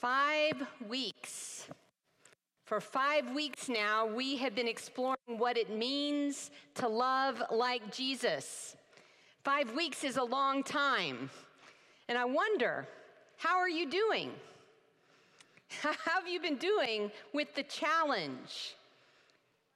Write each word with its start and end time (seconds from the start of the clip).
Five 0.00 0.62
weeks. 0.86 1.66
For 2.64 2.80
five 2.80 3.34
weeks 3.34 3.68
now, 3.68 4.06
we 4.06 4.36
have 4.36 4.54
been 4.54 4.68
exploring 4.68 5.16
what 5.26 5.56
it 5.56 5.70
means 5.70 6.52
to 6.74 6.86
love 6.86 7.42
like 7.50 7.92
Jesus. 7.92 8.76
Five 9.42 9.74
weeks 9.74 10.04
is 10.04 10.16
a 10.16 10.22
long 10.22 10.62
time. 10.62 11.30
And 12.08 12.16
I 12.16 12.24
wonder, 12.26 12.86
how 13.38 13.56
are 13.58 13.68
you 13.68 13.90
doing? 13.90 14.30
How 15.82 15.92
have 16.14 16.26
you 16.26 16.40
been 16.40 16.56
doing 16.56 17.10
with 17.34 17.54
the 17.54 17.62
challenge? 17.64 18.74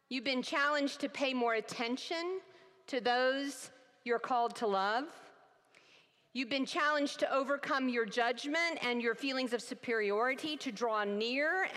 You've 0.08 0.24
been 0.24 0.42
challenged 0.42 1.00
to 1.00 1.08
pay 1.08 1.34
more 1.34 1.54
attention 1.54 2.40
to 2.86 3.00
those 3.00 3.70
you're 4.04 4.18
called 4.18 4.56
to 4.56 4.66
love. 4.66 5.04
You've 6.34 6.48
been 6.48 6.64
challenged 6.64 7.18
to 7.18 7.30
overcome 7.30 7.90
your 7.90 8.06
judgment 8.06 8.78
and 8.80 9.02
your 9.02 9.14
feelings 9.14 9.52
of 9.52 9.60
superiority, 9.60 10.56
to 10.58 10.72
draw 10.72 11.04
near 11.04 11.68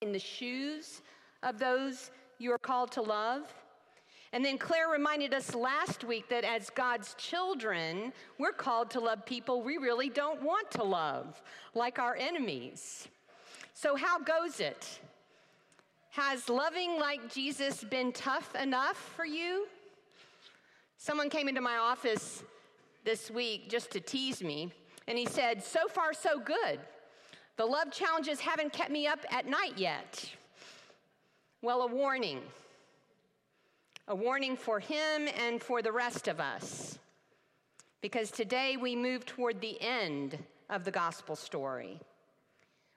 in 0.00 0.12
the 0.12 0.18
shoes 0.18 1.02
of 1.42 1.58
those 1.58 2.12
you 2.38 2.52
are 2.52 2.58
called 2.58 2.92
to 2.92 3.02
love. 3.02 3.52
And 4.32 4.44
then 4.44 4.58
Claire 4.58 4.90
reminded 4.90 5.34
us 5.34 5.56
last 5.56 6.04
week 6.04 6.28
that 6.28 6.44
as 6.44 6.70
God's 6.70 7.14
children, 7.14 8.12
we're 8.38 8.52
called 8.52 8.90
to 8.90 9.00
love 9.00 9.26
people 9.26 9.60
we 9.62 9.76
really 9.76 10.08
don't 10.08 10.40
want 10.40 10.70
to 10.72 10.84
love, 10.84 11.42
like 11.74 11.98
our 11.98 12.14
enemies. 12.14 13.08
So, 13.74 13.96
how 13.96 14.20
goes 14.20 14.60
it? 14.60 15.00
Has 16.10 16.48
loving 16.48 17.00
like 17.00 17.32
Jesus 17.32 17.82
been 17.82 18.12
tough 18.12 18.54
enough 18.54 18.96
for 19.16 19.24
you? 19.24 19.66
Someone 20.96 21.28
came 21.28 21.48
into 21.48 21.60
my 21.60 21.76
office 21.76 22.44
this 23.06 23.30
week 23.30 23.70
just 23.70 23.90
to 23.92 24.00
tease 24.00 24.42
me. 24.42 24.70
And 25.08 25.16
he 25.16 25.24
said, 25.24 25.64
So 25.64 25.88
far, 25.88 26.12
so 26.12 26.38
good. 26.38 26.80
The 27.56 27.64
love 27.64 27.90
challenges 27.90 28.40
haven't 28.40 28.74
kept 28.74 28.90
me 28.90 29.06
up 29.06 29.20
at 29.30 29.46
night 29.46 29.78
yet. 29.78 30.28
Well, 31.62 31.82
a 31.82 31.86
warning. 31.86 32.40
A 34.08 34.14
warning 34.14 34.56
for 34.56 34.78
him 34.78 35.28
and 35.42 35.62
for 35.62 35.80
the 35.80 35.92
rest 35.92 36.28
of 36.28 36.38
us. 36.38 36.98
Because 38.02 38.30
today 38.30 38.76
we 38.76 38.94
move 38.94 39.24
toward 39.24 39.60
the 39.60 39.80
end 39.80 40.38
of 40.68 40.84
the 40.84 40.90
gospel 40.90 41.34
story. 41.34 41.98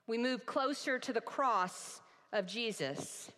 We 0.07 0.17
move 0.17 0.45
closer 0.45 0.99
to 0.99 1.13
the 1.13 1.21
cross 1.21 2.01
of 2.33 2.47
Jesus. 2.47 3.31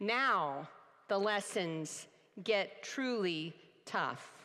Now 0.00 0.68
the 1.08 1.18
lessons 1.18 2.06
get 2.42 2.82
truly 2.82 3.54
tough. 3.84 4.41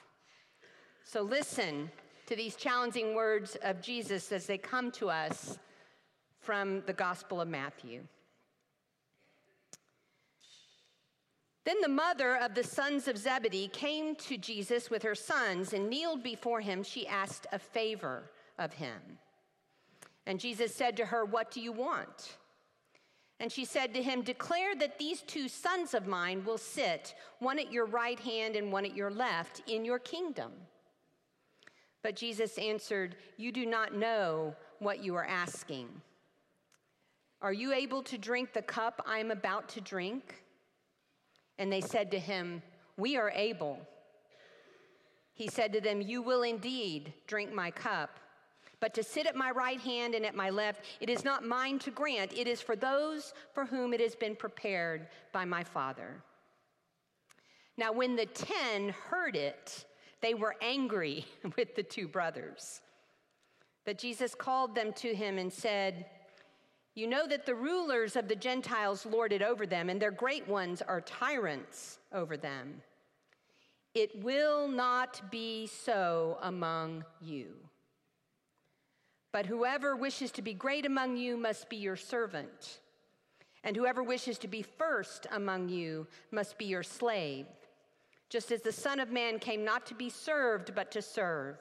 So 1.09 1.21
listen 1.21 1.89
to 2.25 2.35
these 2.35 2.57
challenging 2.57 3.15
words 3.15 3.55
of 3.63 3.81
Jesus 3.81 4.29
as 4.33 4.45
they 4.45 4.57
come 4.57 4.91
to 4.91 5.09
us 5.09 5.57
from 6.41 6.81
the 6.85 6.91
Gospel 6.91 7.39
of 7.39 7.47
Matthew. 7.47 8.01
Then 11.63 11.77
the 11.81 11.87
mother 11.87 12.35
of 12.35 12.55
the 12.55 12.63
sons 12.63 13.07
of 13.07 13.17
Zebedee 13.17 13.69
came 13.69 14.17
to 14.17 14.37
Jesus 14.37 14.89
with 14.89 15.01
her 15.03 15.15
sons 15.15 15.71
and 15.71 15.89
kneeled 15.89 16.23
before 16.23 16.59
him. 16.59 16.83
She 16.83 17.07
asked 17.07 17.47
a 17.53 17.59
favor 17.59 18.29
of 18.59 18.73
him. 18.73 18.99
And 20.25 20.41
Jesus 20.41 20.75
said 20.75 20.97
to 20.97 21.05
her, 21.05 21.23
What 21.23 21.51
do 21.51 21.61
you 21.61 21.71
want? 21.71 22.35
And 23.39 23.49
she 23.49 23.63
said 23.63 23.93
to 23.93 24.03
him, 24.03 24.23
Declare 24.23 24.75
that 24.79 24.99
these 24.99 25.21
two 25.21 25.47
sons 25.47 25.93
of 25.93 26.05
mine 26.05 26.43
will 26.43 26.57
sit, 26.57 27.15
one 27.39 27.59
at 27.59 27.71
your 27.71 27.85
right 27.85 28.19
hand 28.19 28.57
and 28.57 28.73
one 28.73 28.83
at 28.83 28.95
your 28.95 29.09
left, 29.09 29.61
in 29.67 29.85
your 29.85 29.99
kingdom. 29.99 30.51
But 32.07 32.15
Jesus 32.15 32.57
answered, 32.57 33.17
You 33.35 33.51
do 33.51 33.65
not 33.65 33.93
know 33.93 34.55
what 34.79 35.03
you 35.03 35.13
are 35.15 35.25
asking. 35.25 35.89
Are 37.41 37.51
you 37.51 37.73
able 37.73 38.01
to 38.03 38.17
drink 38.17 38.53
the 38.53 38.61
cup 38.61 39.03
I 39.05 39.19
am 39.19 39.29
about 39.29 39.67
to 39.67 39.81
drink? 39.81 40.41
And 41.57 41.69
they 41.69 41.81
said 41.81 42.09
to 42.11 42.17
him, 42.17 42.61
We 42.95 43.17
are 43.17 43.29
able. 43.31 43.85
He 45.33 45.49
said 45.49 45.73
to 45.73 45.81
them, 45.81 45.99
You 45.99 46.21
will 46.21 46.43
indeed 46.43 47.11
drink 47.27 47.51
my 47.51 47.71
cup. 47.71 48.21
But 48.79 48.93
to 48.93 49.03
sit 49.03 49.27
at 49.27 49.35
my 49.35 49.51
right 49.51 49.81
hand 49.81 50.15
and 50.15 50.25
at 50.25 50.33
my 50.33 50.49
left, 50.49 50.85
it 51.01 51.09
is 51.09 51.25
not 51.25 51.43
mine 51.43 51.77
to 51.79 51.91
grant. 51.91 52.31
It 52.31 52.47
is 52.47 52.61
for 52.61 52.77
those 52.77 53.33
for 53.53 53.65
whom 53.65 53.93
it 53.93 53.99
has 53.99 54.15
been 54.15 54.37
prepared 54.37 55.09
by 55.33 55.43
my 55.43 55.65
Father. 55.65 56.23
Now, 57.75 57.91
when 57.91 58.15
the 58.15 58.27
ten 58.27 58.95
heard 59.09 59.35
it, 59.35 59.83
they 60.21 60.33
were 60.33 60.55
angry 60.61 61.25
with 61.57 61.75
the 61.75 61.83
two 61.83 62.07
brothers. 62.07 62.81
But 63.85 63.97
Jesus 63.97 64.35
called 64.35 64.75
them 64.75 64.91
to 64.93 65.15
him 65.15 65.37
and 65.37 65.51
said, 65.51 66.05
You 66.95 67.07
know 67.07 67.27
that 67.27 67.45
the 67.45 67.55
rulers 67.55 68.15
of 68.15 68.27
the 68.27 68.35
Gentiles 68.35 69.05
lord 69.05 69.31
it 69.31 69.41
over 69.41 69.65
them, 69.65 69.89
and 69.89 70.01
their 70.01 70.11
great 70.11 70.47
ones 70.47 70.81
are 70.81 71.01
tyrants 71.01 71.99
over 72.11 72.35
them. 72.35 72.81
It 73.93 74.23
will 74.23 74.67
not 74.67 75.31
be 75.31 75.67
so 75.67 76.37
among 76.41 77.05
you. 77.21 77.53
But 79.31 79.45
whoever 79.45 79.95
wishes 79.95 80.31
to 80.31 80.41
be 80.41 80.53
great 80.53 80.85
among 80.85 81.17
you 81.17 81.37
must 81.37 81.69
be 81.69 81.77
your 81.77 81.95
servant, 81.95 82.79
and 83.63 83.75
whoever 83.75 84.03
wishes 84.03 84.37
to 84.39 84.47
be 84.47 84.61
first 84.61 85.27
among 85.31 85.69
you 85.69 86.07
must 86.31 86.57
be 86.57 86.65
your 86.65 86.83
slave 86.83 87.45
just 88.29 88.51
as 88.51 88.61
the 88.61 88.71
Son 88.71 88.99
of 88.99 89.11
Man 89.11 89.39
came 89.39 89.63
not 89.63 89.85
to 89.87 89.93
be 89.93 90.09
served, 90.09 90.75
but 90.75 90.91
to 90.91 91.01
serve, 91.01 91.57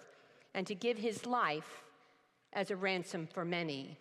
and 0.54 0.66
to 0.66 0.74
give 0.74 0.98
his 0.98 1.26
life 1.26 1.84
as 2.52 2.70
a 2.70 2.76
ransom 2.76 3.28
for 3.32 3.44
many. 3.44 3.96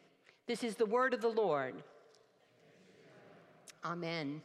This 0.47 0.63
is 0.63 0.75
the 0.75 0.85
word 0.85 1.13
of 1.13 1.21
the 1.21 1.27
Lord. 1.27 1.75
Amen. 3.83 4.41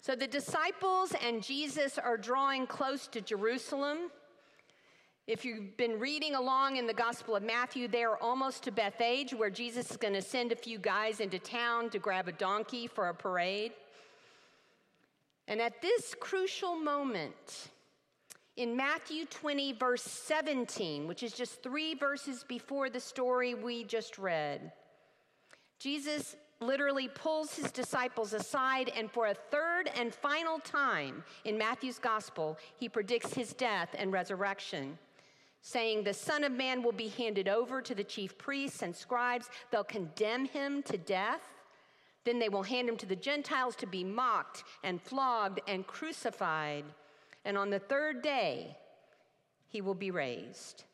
So 0.00 0.16
the 0.16 0.26
disciples 0.26 1.14
and 1.24 1.42
Jesus 1.42 1.98
are 1.98 2.16
drawing 2.16 2.66
close 2.66 3.06
to 3.08 3.20
Jerusalem. 3.20 4.10
If 5.28 5.44
you've 5.44 5.76
been 5.76 6.00
reading 6.00 6.34
along 6.34 6.76
in 6.76 6.88
the 6.88 6.92
Gospel 6.92 7.36
of 7.36 7.44
Matthew, 7.44 7.86
they 7.86 8.02
are 8.02 8.16
almost 8.16 8.64
to 8.64 8.72
Bethphage, 8.72 9.32
where 9.32 9.50
Jesus 9.50 9.92
is 9.92 9.96
going 9.96 10.14
to 10.14 10.22
send 10.22 10.50
a 10.50 10.56
few 10.56 10.78
guys 10.78 11.20
into 11.20 11.38
town 11.38 11.90
to 11.90 12.00
grab 12.00 12.26
a 12.26 12.32
donkey 12.32 12.88
for 12.88 13.08
a 13.08 13.14
parade. 13.14 13.70
And 15.52 15.60
at 15.60 15.82
this 15.82 16.14
crucial 16.18 16.76
moment, 16.76 17.68
in 18.56 18.74
Matthew 18.74 19.26
20, 19.26 19.74
verse 19.74 20.02
17, 20.02 21.06
which 21.06 21.22
is 21.22 21.34
just 21.34 21.62
three 21.62 21.94
verses 21.94 22.42
before 22.42 22.88
the 22.88 22.98
story 22.98 23.52
we 23.52 23.84
just 23.84 24.16
read, 24.16 24.72
Jesus 25.78 26.36
literally 26.58 27.06
pulls 27.06 27.54
his 27.54 27.70
disciples 27.70 28.32
aside, 28.32 28.92
and 28.96 29.10
for 29.10 29.26
a 29.26 29.34
third 29.34 29.90
and 29.94 30.14
final 30.14 30.58
time 30.58 31.22
in 31.44 31.58
Matthew's 31.58 31.98
gospel, 31.98 32.56
he 32.78 32.88
predicts 32.88 33.34
his 33.34 33.52
death 33.52 33.94
and 33.98 34.10
resurrection, 34.10 34.96
saying, 35.60 36.02
The 36.02 36.14
Son 36.14 36.44
of 36.44 36.52
Man 36.52 36.82
will 36.82 36.92
be 36.92 37.08
handed 37.08 37.46
over 37.46 37.82
to 37.82 37.94
the 37.94 38.04
chief 38.04 38.38
priests 38.38 38.80
and 38.80 38.96
scribes. 38.96 39.50
They'll 39.70 39.84
condemn 39.84 40.46
him 40.46 40.82
to 40.84 40.96
death 40.96 41.42
then 42.24 42.38
they 42.38 42.48
will 42.48 42.62
hand 42.62 42.88
him 42.88 42.96
to 42.98 43.06
the 43.06 43.16
Gentiles 43.16 43.76
to 43.76 43.86
be 43.86 44.04
mocked 44.04 44.64
and 44.84 45.00
flogged 45.00 45.60
and 45.66 45.86
crucified. 45.86 46.84
And 47.44 47.58
on 47.58 47.70
the 47.70 47.78
third 47.78 48.22
day, 48.22 48.76
he 49.68 49.80
will 49.80 49.94
be 49.94 50.10
raised. 50.10 50.84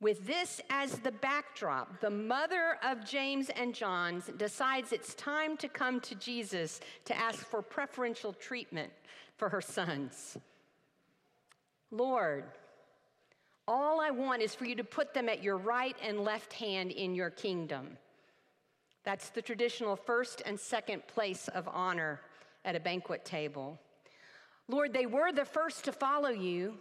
With 0.00 0.26
this 0.26 0.60
as 0.68 0.98
the 0.98 1.12
backdrop, 1.12 2.00
the 2.00 2.10
mother 2.10 2.78
of 2.84 3.06
James 3.06 3.48
and 3.48 3.74
John 3.74 4.22
decides 4.36 4.92
it's 4.92 5.14
time 5.14 5.56
to 5.56 5.68
come 5.68 6.00
to 6.00 6.14
Jesus 6.16 6.80
to 7.06 7.16
ask 7.16 7.38
for 7.38 7.62
preferential 7.62 8.34
treatment 8.34 8.92
for 9.36 9.48
her 9.48 9.62
sons. 9.62 10.36
Lord, 11.90 12.44
all 13.66 14.00
I 14.00 14.10
want 14.10 14.42
is 14.42 14.54
for 14.54 14.66
you 14.66 14.74
to 14.74 14.84
put 14.84 15.14
them 15.14 15.30
at 15.30 15.42
your 15.42 15.56
right 15.56 15.96
and 16.02 16.20
left 16.20 16.52
hand 16.52 16.90
in 16.92 17.14
your 17.14 17.30
kingdom. 17.30 17.96
That's 19.06 19.28
the 19.28 19.40
traditional 19.40 19.94
first 19.94 20.42
and 20.44 20.58
second 20.58 21.06
place 21.06 21.46
of 21.46 21.68
honor 21.72 22.20
at 22.64 22.74
a 22.74 22.80
banquet 22.80 23.24
table. 23.24 23.78
Lord, 24.68 24.92
they 24.92 25.06
were 25.06 25.30
the 25.30 25.44
first 25.44 25.84
to 25.84 25.92
follow 25.92 26.30
you, 26.30 26.74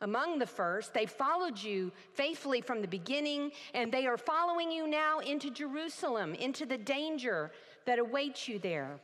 among 0.00 0.38
the 0.38 0.46
first. 0.46 0.94
They 0.94 1.06
followed 1.06 1.60
you 1.60 1.90
faithfully 2.14 2.60
from 2.60 2.82
the 2.82 2.86
beginning, 2.86 3.50
and 3.74 3.90
they 3.90 4.06
are 4.06 4.16
following 4.16 4.70
you 4.70 4.86
now 4.86 5.18
into 5.18 5.50
Jerusalem, 5.50 6.34
into 6.34 6.66
the 6.66 6.78
danger 6.78 7.50
that 7.84 7.98
awaits 7.98 8.46
you 8.46 8.60
there. 8.60 9.00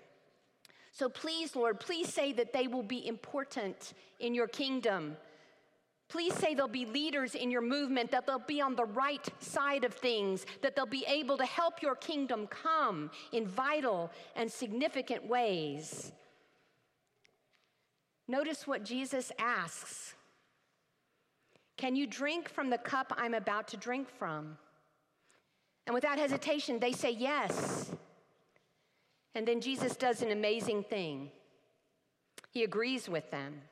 So 0.93 1.09
please, 1.09 1.57
Lord, 1.57 1.81
please 1.81 2.15
say 2.15 2.33
that 2.35 2.53
they 2.53 2.69
will 2.69 2.85
be 2.85 3.09
important 3.09 3.95
in 4.21 4.35
your 4.35 4.47
kingdom 4.47 5.17
Please 6.13 6.35
say 6.35 6.55
they'll 6.55 6.69
be 6.69 6.85
leaders 6.85 7.35
in 7.35 7.51
your 7.51 7.63
movement, 7.63 8.11
that 8.11 8.27
they'll 8.27 8.39
be 8.39 8.61
on 8.61 8.77
the 8.77 8.85
right 8.85 9.27
side 9.39 9.83
of 9.83 9.95
things, 9.95 10.45
that 10.61 10.77
they'll 10.77 10.85
be 10.85 11.07
able 11.09 11.39
to 11.39 11.47
help 11.47 11.81
your 11.81 11.95
kingdom 11.95 12.47
come 12.49 13.11
in 13.33 13.47
vital 13.47 14.11
and 14.37 14.53
significant 14.53 15.27
ways. 15.27 16.13
Notice 18.29 18.67
what 18.67 18.85
Jesus 18.85 19.33
asks 19.39 20.13
Can 21.79 21.97
you 21.97 22.07
drink 22.07 22.51
from 22.51 22.69
the 22.69 22.77
cup 22.77 23.15
I'm 23.17 23.33
about 23.33 23.69
to 23.69 23.79
drink 23.79 24.07
from? 24.19 24.59
And 25.87 25.95
without 25.95 26.19
hesitation, 26.19 26.79
they 26.79 26.93
say 26.93 27.13
yes. 27.13 27.91
And 29.35 29.49
then 29.49 29.63
Jesus 29.63 29.97
does 29.97 30.21
an 30.21 30.31
amazing 30.31 30.85
thing. 30.85 31.31
He 32.51 32.65
agrees 32.65 33.09
with 33.09 33.31
them. 33.31 33.63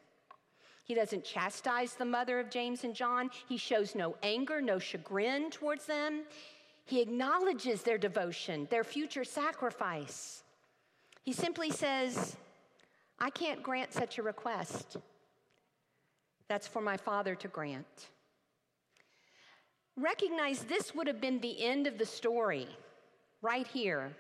He 0.91 0.97
doesn't 0.97 1.23
chastise 1.23 1.93
the 1.95 2.05
mother 2.05 2.41
of 2.41 2.51
James 2.51 2.83
and 2.83 2.97
John. 2.97 3.31
He 3.49 3.57
shows 3.57 3.95
no 3.95 4.17
anger, 4.25 4.61
no 4.61 4.81
chagrin 4.81 5.49
towards 5.49 5.87
them. 5.87 6.25
He 6.85 7.01
acknowledges 7.01 7.83
their 7.83 7.97
devotion, 7.97 8.67
their 8.73 8.83
future 8.83 9.23
sacrifice. 9.23 10.43
He 11.23 11.33
simply 11.33 11.71
says, 11.71 12.35
I 13.21 13.31
can't 13.31 13.63
grant 13.63 13.93
such 13.93 14.19
a 14.19 14.25
request. 14.25 14.97
That's 16.49 16.67
for 16.67 16.83
my 16.83 16.97
Father 16.97 17.37
to 17.37 17.47
grant. 17.47 18.09
Recognize 19.97 20.65
this 20.65 20.93
would 20.93 21.07
have 21.07 21.21
been 21.21 21.39
the 21.39 21.63
end 21.63 21.87
of 21.87 21.99
the 21.99 22.07
story 22.07 22.67
right 23.43 23.69
here, 23.69 24.11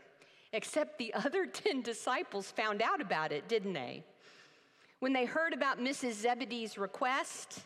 except 0.53 0.99
the 0.99 1.13
other 1.15 1.47
10 1.47 1.83
disciples 1.83 2.53
found 2.53 2.81
out 2.81 3.01
about 3.01 3.33
it, 3.33 3.49
didn't 3.49 3.73
they? 3.73 4.05
When 5.01 5.15
they 5.15 5.25
heard 5.25 5.55
about 5.55 5.79
Mrs. 5.79 6.13
Zebedee's 6.13 6.77
request, 6.77 7.61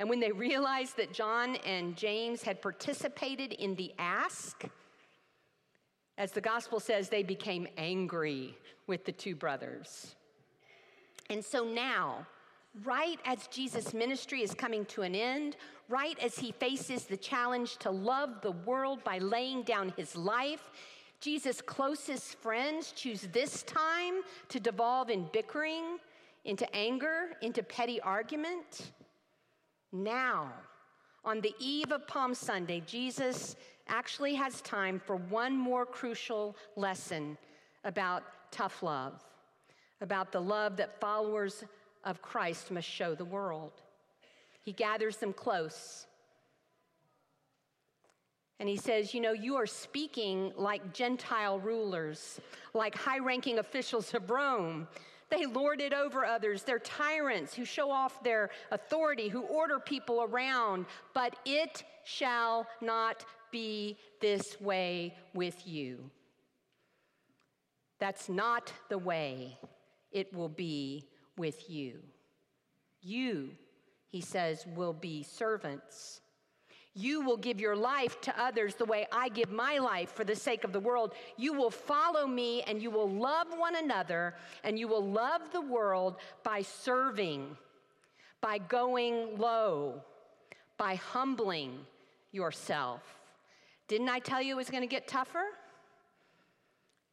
and 0.00 0.08
when 0.10 0.18
they 0.18 0.32
realized 0.32 0.96
that 0.96 1.12
John 1.12 1.54
and 1.64 1.96
James 1.96 2.42
had 2.42 2.60
participated 2.60 3.52
in 3.52 3.76
the 3.76 3.92
ask, 4.00 4.64
as 6.18 6.32
the 6.32 6.40
gospel 6.40 6.80
says, 6.80 7.08
they 7.08 7.22
became 7.22 7.68
angry 7.76 8.56
with 8.88 9.04
the 9.04 9.12
two 9.12 9.36
brothers. 9.36 10.16
And 11.30 11.44
so 11.44 11.64
now, 11.64 12.26
right 12.84 13.18
as 13.24 13.46
Jesus' 13.46 13.94
ministry 13.94 14.42
is 14.42 14.52
coming 14.52 14.84
to 14.86 15.02
an 15.02 15.14
end, 15.14 15.56
right 15.88 16.18
as 16.18 16.36
he 16.36 16.50
faces 16.50 17.04
the 17.04 17.16
challenge 17.16 17.76
to 17.78 17.90
love 17.90 18.40
the 18.42 18.50
world 18.50 19.04
by 19.04 19.18
laying 19.18 19.62
down 19.62 19.92
his 19.96 20.16
life, 20.16 20.70
Jesus' 21.20 21.60
closest 21.60 22.34
friends 22.38 22.90
choose 22.90 23.28
this 23.32 23.62
time 23.62 24.22
to 24.48 24.58
devolve 24.58 25.10
in 25.10 25.28
bickering, 25.32 25.98
into 26.44 26.72
anger, 26.74 27.30
into 27.40 27.62
petty 27.62 28.00
argument. 28.00 28.92
Now, 29.92 30.52
on 31.24 31.40
the 31.40 31.54
eve 31.58 31.92
of 31.92 32.06
Palm 32.06 32.34
Sunday, 32.34 32.82
Jesus 32.86 33.56
actually 33.88 34.34
has 34.34 34.60
time 34.62 35.00
for 35.04 35.16
one 35.16 35.56
more 35.56 35.86
crucial 35.86 36.56
lesson 36.76 37.36
about 37.84 38.24
tough 38.50 38.82
love, 38.82 39.22
about 40.00 40.32
the 40.32 40.40
love 40.40 40.76
that 40.76 41.00
followers 41.00 41.64
of 42.04 42.22
Christ 42.22 42.70
must 42.70 42.88
show 42.88 43.14
the 43.14 43.24
world. 43.24 43.72
He 44.62 44.72
gathers 44.72 45.16
them 45.16 45.32
close. 45.32 46.06
And 48.60 48.68
he 48.68 48.76
says, 48.76 49.12
You 49.12 49.20
know, 49.20 49.32
you 49.32 49.56
are 49.56 49.66
speaking 49.66 50.52
like 50.56 50.92
Gentile 50.92 51.58
rulers, 51.58 52.40
like 52.74 52.94
high 52.94 53.18
ranking 53.18 53.58
officials 53.58 54.14
of 54.14 54.30
Rome. 54.30 54.86
They 55.32 55.46
lord 55.46 55.80
it 55.80 55.94
over 55.94 56.26
others. 56.26 56.62
They're 56.62 56.78
tyrants 56.78 57.54
who 57.54 57.64
show 57.64 57.90
off 57.90 58.22
their 58.22 58.50
authority, 58.70 59.28
who 59.28 59.40
order 59.44 59.78
people 59.78 60.22
around. 60.22 60.84
But 61.14 61.36
it 61.46 61.84
shall 62.04 62.66
not 62.82 63.24
be 63.50 63.96
this 64.20 64.60
way 64.60 65.16
with 65.32 65.66
you. 65.66 66.10
That's 67.98 68.28
not 68.28 68.74
the 68.90 68.98
way 68.98 69.56
it 70.10 70.34
will 70.34 70.50
be 70.50 71.08
with 71.38 71.70
you. 71.70 72.00
You, 73.00 73.52
he 74.08 74.20
says, 74.20 74.66
will 74.66 74.92
be 74.92 75.22
servants. 75.22 76.20
You 76.94 77.22
will 77.22 77.38
give 77.38 77.58
your 77.58 77.74
life 77.74 78.20
to 78.22 78.40
others 78.40 78.74
the 78.74 78.84
way 78.84 79.06
I 79.10 79.30
give 79.30 79.50
my 79.50 79.78
life 79.78 80.12
for 80.12 80.24
the 80.24 80.36
sake 80.36 80.62
of 80.62 80.72
the 80.72 80.80
world. 80.80 81.14
You 81.38 81.54
will 81.54 81.70
follow 81.70 82.26
me 82.26 82.62
and 82.62 82.82
you 82.82 82.90
will 82.90 83.08
love 83.08 83.46
one 83.56 83.76
another 83.76 84.34
and 84.62 84.78
you 84.78 84.88
will 84.88 85.04
love 85.04 85.40
the 85.52 85.60
world 85.60 86.16
by 86.42 86.60
serving, 86.60 87.56
by 88.42 88.58
going 88.58 89.38
low, 89.38 90.02
by 90.76 90.96
humbling 90.96 91.78
yourself. 92.30 93.00
Didn't 93.88 94.10
I 94.10 94.18
tell 94.18 94.42
you 94.42 94.54
it 94.54 94.56
was 94.56 94.70
going 94.70 94.82
to 94.82 94.86
get 94.86 95.08
tougher? 95.08 95.44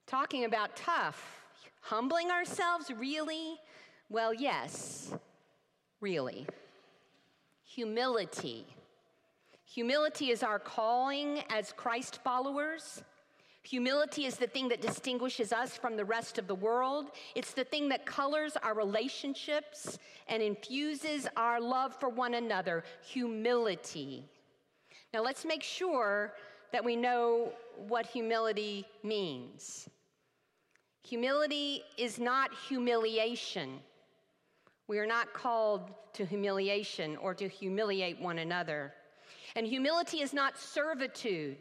Talking 0.07 0.43
about 0.43 0.75
tough, 0.75 1.41
humbling 1.81 2.31
ourselves, 2.31 2.91
really? 2.97 3.55
Well, 4.09 4.33
yes, 4.33 5.13
really. 6.01 6.47
Humility. 7.63 8.65
Humility 9.69 10.31
is 10.31 10.41
our 10.41 10.57
calling 10.57 11.43
as 11.51 11.73
Christ 11.73 12.19
followers. 12.23 13.03
Humility 13.61 14.25
is 14.25 14.35
the 14.35 14.47
thing 14.47 14.67
that 14.69 14.81
distinguishes 14.81 15.53
us 15.53 15.77
from 15.77 15.95
the 15.95 16.03
rest 16.03 16.39
of 16.39 16.47
the 16.47 16.55
world. 16.55 17.11
It's 17.35 17.53
the 17.53 17.63
thing 17.63 17.87
that 17.89 18.03
colors 18.03 18.57
our 18.63 18.73
relationships 18.73 19.99
and 20.27 20.41
infuses 20.41 21.27
our 21.37 21.61
love 21.61 21.93
for 21.93 22.09
one 22.09 22.33
another. 22.33 22.83
Humility. 23.03 24.25
Now, 25.13 25.21
let's 25.21 25.45
make 25.45 25.61
sure 25.61 26.33
that 26.71 26.83
we 26.83 26.95
know 26.95 27.51
what 27.87 28.07
humility 28.07 28.87
means. 29.03 29.87
Humility 31.03 31.83
is 31.95 32.17
not 32.17 32.49
humiliation. 32.67 33.81
We 34.87 34.97
are 34.97 35.05
not 35.05 35.31
called 35.33 35.91
to 36.13 36.25
humiliation 36.25 37.17
or 37.17 37.35
to 37.35 37.47
humiliate 37.47 38.19
one 38.19 38.39
another. 38.39 38.93
And 39.55 39.65
humility 39.65 40.21
is 40.21 40.33
not 40.33 40.57
servitude, 40.57 41.57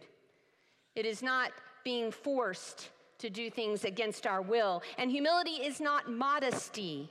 it 0.95 1.07
is 1.07 1.23
not 1.23 1.53
being 1.85 2.11
forced 2.11 2.91
to 3.19 3.31
do 3.31 3.51
things 3.51 3.85
against 3.85 4.27
our 4.27 4.43
will. 4.43 4.83
And 4.97 5.11
humility 5.11 5.63
is 5.63 5.81
not 5.81 6.11
modesty. 6.11 7.11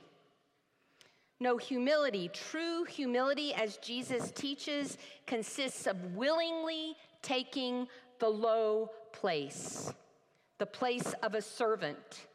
No, 1.40 1.56
humility, 1.56 2.28
true 2.32 2.84
humility, 2.84 3.54
as 3.54 3.76
Jesus 3.76 4.32
teaches, 4.32 4.98
consists 5.26 5.86
of 5.86 6.16
willingly 6.16 6.96
taking 7.22 7.86
the 8.18 8.28
low 8.28 8.90
place, 9.12 9.92
the 10.58 10.66
place 10.66 11.14
of 11.22 11.34
a 11.34 11.42
servant 11.42 12.26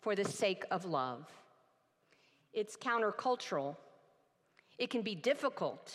for 0.00 0.14
the 0.14 0.24
sake 0.24 0.64
of 0.70 0.84
love. 0.84 1.26
It's 2.52 2.76
countercultural. 2.76 3.76
It 4.78 4.90
can 4.90 5.02
be 5.02 5.16
difficult, 5.16 5.92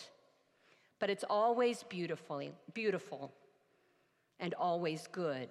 but 1.02 1.10
it's 1.10 1.26
always 1.30 1.84
beautifully, 1.84 2.54
beautiful 2.76 3.34
and 4.40 4.54
always 4.54 5.08
good. 5.12 5.50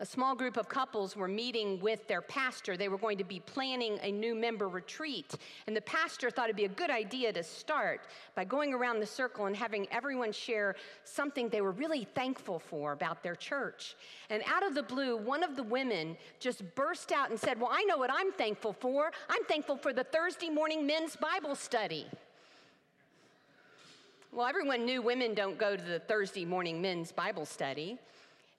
A 0.00 0.06
small 0.06 0.36
group 0.36 0.56
of 0.56 0.68
couples 0.68 1.16
were 1.16 1.26
meeting 1.26 1.80
with 1.80 2.06
their 2.06 2.22
pastor. 2.22 2.76
They 2.76 2.88
were 2.88 2.98
going 2.98 3.18
to 3.18 3.24
be 3.24 3.40
planning 3.40 3.98
a 4.00 4.12
new 4.12 4.36
member 4.36 4.68
retreat. 4.68 5.34
And 5.66 5.74
the 5.74 5.80
pastor 5.80 6.30
thought 6.30 6.44
it'd 6.44 6.54
be 6.54 6.66
a 6.66 6.68
good 6.68 6.88
idea 6.88 7.32
to 7.32 7.42
start 7.42 8.02
by 8.36 8.44
going 8.44 8.72
around 8.72 9.00
the 9.00 9.06
circle 9.06 9.46
and 9.46 9.56
having 9.56 9.88
everyone 9.90 10.30
share 10.30 10.76
something 11.02 11.48
they 11.48 11.60
were 11.60 11.72
really 11.72 12.04
thankful 12.14 12.60
for 12.60 12.92
about 12.92 13.24
their 13.24 13.34
church. 13.34 13.96
And 14.30 14.40
out 14.46 14.64
of 14.64 14.76
the 14.76 14.84
blue, 14.84 15.16
one 15.16 15.42
of 15.42 15.56
the 15.56 15.64
women 15.64 16.16
just 16.38 16.62
burst 16.76 17.10
out 17.10 17.30
and 17.30 17.40
said, 17.40 17.60
Well, 17.60 17.70
I 17.72 17.82
know 17.82 17.98
what 17.98 18.12
I'm 18.12 18.30
thankful 18.30 18.74
for. 18.74 19.10
I'm 19.28 19.44
thankful 19.46 19.78
for 19.78 19.92
the 19.92 20.04
Thursday 20.04 20.48
morning 20.48 20.86
men's 20.86 21.16
Bible 21.16 21.56
study. 21.56 22.06
Well, 24.30 24.46
everyone 24.46 24.84
knew 24.84 25.00
women 25.00 25.32
don't 25.32 25.56
go 25.56 25.74
to 25.74 25.82
the 25.82 26.00
Thursday 26.00 26.44
morning 26.44 26.82
men's 26.82 27.12
Bible 27.12 27.46
study. 27.46 27.98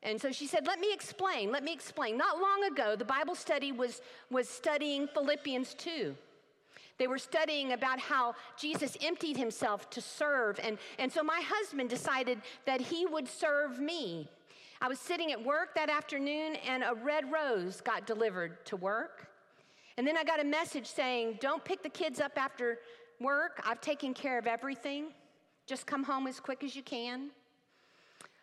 And 0.02 0.20
so 0.20 0.32
she 0.32 0.48
said, 0.48 0.66
Let 0.66 0.80
me 0.80 0.92
explain, 0.92 1.52
let 1.52 1.64
me 1.64 1.72
explain. 1.72 2.18
Not 2.18 2.40
long 2.40 2.64
ago, 2.72 2.96
the 2.96 3.06
Bible 3.06 3.36
study 3.36 3.72
was, 3.72 4.02
was 4.32 4.50
studying 4.50 5.08
Philippians 5.08 5.76
2. 5.76 6.16
They 6.98 7.08
were 7.08 7.20
studying 7.20 7.74
about 7.74 8.00
how 8.00 8.34
Jesus 8.58 8.98
emptied 9.02 9.38
himself 9.38 9.90
to 9.92 10.02
serve. 10.02 10.60
And, 10.62 10.80
and 10.98 11.12
so 11.12 11.22
my 11.24 11.42
husband 11.46 11.90
decided 11.90 12.42
that 12.66 12.82
he 12.82 13.06
would 13.06 13.28
serve 13.28 13.80
me. 13.80 14.28
I 14.82 14.88
was 14.88 15.00
sitting 15.00 15.32
at 15.32 15.42
work 15.42 15.76
that 15.76 15.90
afternoon, 15.90 16.56
and 16.68 16.84
a 16.84 16.96
red 16.96 17.32
rose 17.32 17.80
got 17.80 18.08
delivered 18.08 18.66
to 18.66 18.76
work. 18.76 19.28
And 19.98 20.08
then 20.08 20.18
I 20.18 20.24
got 20.24 20.42
a 20.42 20.46
message 20.46 20.88
saying, 20.88 21.38
Don't 21.40 21.64
pick 21.64 21.84
the 21.84 21.90
kids 21.90 22.20
up 22.20 22.32
after 22.38 22.80
work. 23.20 23.62
I've 23.64 23.82
taken 23.82 24.16
care 24.16 24.40
of 24.40 24.48
everything. 24.48 25.14
Just 25.70 25.86
come 25.86 26.04
home 26.04 26.26
as 26.26 26.40
quick 26.40 26.64
as 26.64 26.76
you 26.76 26.82
can. 26.82 27.30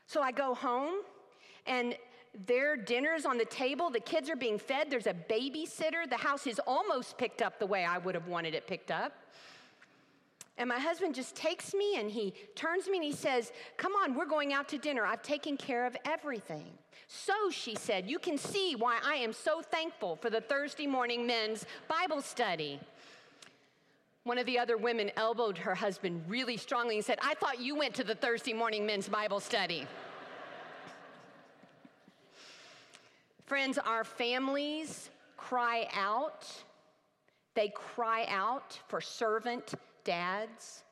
So 0.06 0.22
I 0.22 0.30
go 0.30 0.54
home 0.54 1.00
and 1.66 1.96
their 2.46 2.76
dinner's 2.76 3.26
on 3.26 3.36
the 3.36 3.44
table, 3.44 3.90
the 3.90 3.98
kids 3.98 4.30
are 4.30 4.36
being 4.36 4.60
fed, 4.60 4.92
there's 4.92 5.08
a 5.08 5.14
babysitter, 5.28 6.08
the 6.08 6.18
house 6.18 6.46
is 6.46 6.60
almost 6.68 7.18
picked 7.18 7.42
up 7.42 7.58
the 7.58 7.66
way 7.66 7.84
I 7.84 7.98
would 7.98 8.14
have 8.14 8.28
wanted 8.28 8.54
it 8.54 8.68
picked 8.68 8.92
up. 8.92 9.12
And 10.56 10.68
my 10.68 10.78
husband 10.78 11.16
just 11.16 11.34
takes 11.34 11.74
me 11.74 11.98
and 11.98 12.08
he 12.08 12.32
turns 12.54 12.86
me 12.86 12.98
and 12.98 13.04
he 13.04 13.12
says, 13.12 13.50
Come 13.76 13.94
on, 13.94 14.14
we're 14.14 14.26
going 14.26 14.52
out 14.52 14.68
to 14.68 14.78
dinner. 14.78 15.04
I've 15.04 15.22
taken 15.22 15.56
care 15.56 15.84
of 15.84 15.96
everything. 16.04 16.68
So, 17.08 17.50
she 17.50 17.74
said, 17.76 18.08
you 18.08 18.18
can 18.18 18.36
see 18.36 18.74
why 18.74 18.98
I 19.04 19.14
am 19.14 19.32
so 19.32 19.62
thankful 19.62 20.16
for 20.16 20.28
the 20.28 20.40
Thursday 20.40 20.88
morning 20.88 21.24
men's 21.24 21.64
Bible 21.88 22.20
study. 22.20 22.80
One 24.26 24.38
of 24.38 24.46
the 24.46 24.58
other 24.58 24.76
women 24.76 25.12
elbowed 25.16 25.56
her 25.58 25.76
husband 25.76 26.24
really 26.26 26.56
strongly 26.56 26.96
and 26.96 27.04
said, 27.04 27.20
I 27.22 27.34
thought 27.34 27.60
you 27.60 27.76
went 27.76 27.94
to 27.94 28.02
the 28.02 28.16
Thursday 28.16 28.52
morning 28.52 28.84
men's 28.84 29.08
Bible 29.08 29.38
study. 29.38 29.86
Friends, 33.44 33.78
our 33.78 34.02
families 34.02 35.10
cry 35.36 35.86
out. 35.94 36.44
They 37.54 37.68
cry 37.68 38.26
out 38.28 38.76
for 38.88 39.00
servant 39.00 39.74
dads, 40.02 40.82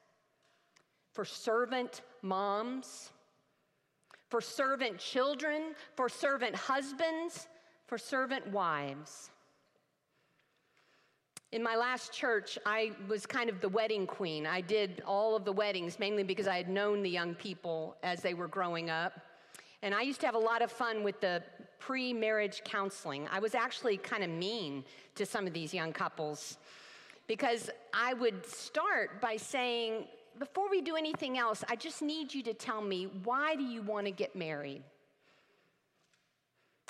for 1.11 1.25
servant 1.25 2.03
moms, 2.23 3.11
for 4.29 4.41
servant 4.41 4.99
children, 4.99 5.75
for 5.97 6.09
servant 6.09 6.55
husbands, 6.55 7.49
for 7.89 7.99
servant 7.99 8.47
wives. 8.53 9.33
In 11.55 11.63
my 11.63 11.77
last 11.77 12.13
church, 12.13 12.59
I 12.67 12.91
was 13.07 13.27
kind 13.27 13.49
of 13.49 13.61
the 13.61 13.69
wedding 13.69 14.09
queen. 14.09 14.45
I 14.45 14.61
did 14.61 15.05
all 15.07 15.37
of 15.37 15.45
the 15.45 15.53
weddings, 15.53 16.01
mainly 16.01 16.25
because 16.25 16.49
I 16.49 16.57
had 16.57 16.69
known 16.69 17.01
the 17.01 17.09
young 17.09 17.33
people 17.37 17.97
as 18.03 18.23
they 18.23 18.35
were 18.35 18.49
growing 18.49 18.91
up. 18.91 19.21
And 19.81 19.95
I 19.95 20.03
used 20.03 20.19
to 20.23 20.27
have 20.27 20.35
a 20.35 20.47
lot 20.51 20.63
of 20.63 20.73
fun 20.73 21.05
with 21.05 21.21
the 21.21 21.45
pre 21.79 22.13
marriage 22.13 22.63
counseling. 22.65 23.29
I 23.31 23.39
was 23.39 23.55
actually 23.55 23.99
kind 23.99 24.25
of 24.25 24.31
mean 24.31 24.85
to 25.15 25.25
some 25.25 25.47
of 25.47 25.53
these 25.53 25.73
young 25.73 25.93
couples 25.93 26.59
because 27.29 27.71
I 27.93 28.15
would 28.15 28.45
start 28.45 29.21
by 29.21 29.37
saying, 29.37 30.07
before 30.41 30.69
we 30.69 30.81
do 30.81 30.97
anything 30.97 31.39
else, 31.39 31.63
I 31.69 31.77
just 31.77 32.03
need 32.03 32.35
you 32.35 32.43
to 32.43 32.53
tell 32.53 32.83
me 32.83 33.05
why 33.23 33.55
do 33.55 33.63
you 33.63 33.81
want 33.81 34.07
to 34.07 34.13
get 34.13 34.35
married? 34.35 34.83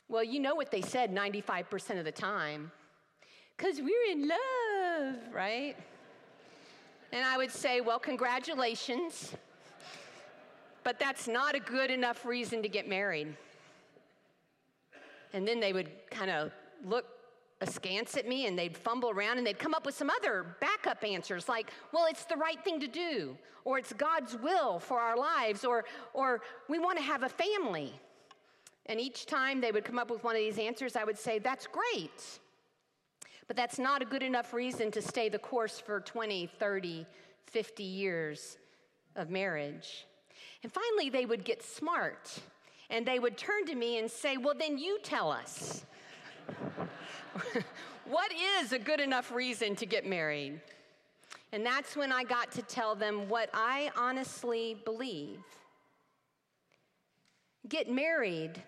Well, 0.09 0.25
you 0.25 0.40
know 0.40 0.54
what 0.54 0.71
they 0.71 0.80
said 0.80 1.14
95% 1.14 1.99
of 1.99 2.06
the 2.06 2.12
time 2.12 2.73
because 3.57 3.81
we're 3.81 4.13
in 4.13 4.29
love, 4.29 5.17
right? 5.33 5.77
And 7.13 7.25
I 7.25 7.37
would 7.37 7.51
say, 7.51 7.81
well, 7.81 7.99
congratulations, 7.99 9.35
but 10.83 10.99
that's 10.99 11.29
not 11.29 11.55
a 11.55 11.61
good 11.61 11.91
enough 11.91 12.25
reason 12.25 12.63
to 12.63 12.69
get 12.69 12.89
married. 12.89 13.35
And 15.33 15.47
then 15.47 15.61
they 15.61 15.73
would 15.73 15.91
kind 16.11 16.31
of 16.31 16.53
look 16.85 17.07
askance 17.61 18.17
at 18.17 18.29
me 18.29 18.47
and 18.47 18.59
they'd 18.59 18.77
fumble 18.77 19.11
around 19.11 19.39
and 19.39 19.47
they'd 19.47 19.59
come 19.59 19.75
up 19.75 19.87
with 19.87 19.95
some 19.95 20.11
other 20.11 20.57
backup 20.61 21.03
answers 21.05 21.49
like, 21.49 21.71
well, 21.93 22.07
it's 22.09 22.25
the 22.25 22.37
right 22.37 22.63
thing 22.63 22.81
to 22.81 22.89
do, 22.89 23.37
or 23.65 23.79
it's 23.79 23.93
God's 23.93 24.37
will 24.37 24.79
for 24.79 25.01
our 25.01 25.17
lives, 25.17 25.65
or, 25.65 25.85
or 26.13 26.43
we 26.69 26.79
want 26.79 26.99
to 26.99 27.05
have 27.05 27.23
a 27.23 27.29
family. 27.29 27.93
And 28.87 29.01
each 29.01 29.27
time 29.27 29.61
they 29.61 29.73
would 29.73 29.85
come 29.85 29.99
up 29.99 30.11
with 30.11 30.23
one 30.25 30.37
of 30.37 30.43
these 30.43 30.59
answers, 30.59 30.95
I 30.97 31.05
would 31.05 31.19
say, 31.19 31.39
that's 31.39 31.67
great. 31.67 32.41
But 33.47 33.57
that's 33.57 33.79
not 33.79 34.03
a 34.03 34.05
good 34.05 34.23
enough 34.23 34.53
reason 34.53 34.91
to 34.93 35.03
stay 35.03 35.29
the 35.29 35.39
course 35.39 35.79
for 35.79 36.01
20, 36.01 36.47
30, 36.59 37.07
50 37.47 37.83
years 37.83 38.59
of 39.17 39.31
marriage. 39.31 40.07
And 40.63 40.73
finally, 40.73 41.11
they 41.11 41.27
would 41.27 41.45
get 41.45 41.63
smart 41.63 42.41
and 42.91 43.07
they 43.07 43.19
would 43.19 43.37
turn 43.37 43.67
to 43.67 43.75
me 43.75 43.99
and 43.99 44.11
say, 44.11 44.37
Well, 44.37 44.55
then 44.59 44.79
you 44.79 44.99
tell 45.03 45.31
us. 45.31 45.85
what 48.05 48.33
is 48.61 48.73
a 48.73 48.79
good 48.79 49.01
enough 49.01 49.33
reason 49.33 49.77
to 49.77 49.87
get 49.87 50.07
married? 50.07 50.61
And 51.53 51.65
that's 51.65 51.97
when 51.97 52.13
I 52.13 52.25
got 52.25 52.51
to 52.53 52.63
tell 52.63 52.95
them 52.95 53.29
what 53.29 53.49
I 53.55 53.91
honestly 53.97 54.77
believe. 54.85 55.39
Get 57.69 57.91
married 57.91 58.63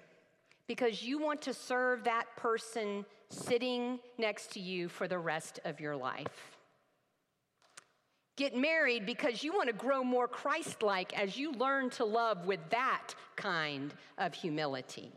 because 0.67 1.03
you 1.03 1.19
want 1.19 1.43
to 1.43 1.55
serve 1.55 2.05
that 2.05 2.25
person 2.37 3.05
sitting 3.29 3.99
next 4.19 4.53
to 4.53 4.61
you 4.61 4.89
for 4.89 5.09
the 5.09 5.19
rest 5.19 5.61
of 5.65 5.81
your 5.81 5.97
life. 5.97 6.57
Get 8.37 8.55
married 8.55 9.07
because 9.07 9.43
you 9.43 9.55
want 9.55 9.69
to 9.69 9.75
grow 9.75 10.05
more 10.05 10.29
Christ 10.29 10.83
like 10.83 11.19
as 11.19 11.39
you 11.39 11.53
learn 11.53 11.89
to 11.91 12.05
love 12.05 12.47
with 12.47 12.61
that 12.71 13.15
kind 13.35 13.95
of 14.19 14.35
humility. 14.35 15.11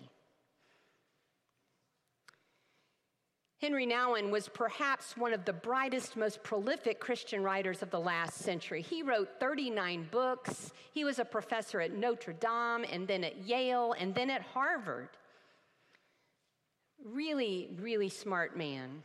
Henry 3.61 3.85
Nouwen 3.85 4.31
was 4.31 4.47
perhaps 4.47 5.17
one 5.17 5.33
of 5.33 5.43
the 5.43 5.51
brightest, 5.51 6.15
most 6.15 6.41
prolific 6.43 7.01
Christian 7.01 7.43
writers 7.43 7.81
of 7.81 7.91
the 7.91 7.99
last 7.99 8.37
century. 8.37 8.81
He 8.81 9.03
wrote 9.03 9.37
39 9.37 10.07
books. 10.11 10.71
He 10.93 11.03
was 11.03 11.19
a 11.19 11.25
professor 11.25 11.81
at 11.81 11.93
Notre 11.93 12.31
Dame 12.31 12.85
and 12.89 13.05
then 13.05 13.25
at 13.25 13.45
Yale 13.45 13.93
and 13.99 14.15
then 14.15 14.29
at 14.29 14.43
Harvard. 14.43 15.09
Really, 17.19 17.67
really 17.81 18.07
smart 18.07 18.55
man. 18.55 19.03